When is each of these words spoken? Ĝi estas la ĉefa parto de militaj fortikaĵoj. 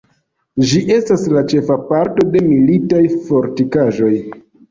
Ĝi 0.69 0.79
estas 0.95 1.25
la 1.33 1.43
ĉefa 1.51 1.77
parto 1.91 2.25
de 2.37 2.43
militaj 2.47 3.03
fortikaĵoj. 3.27 4.13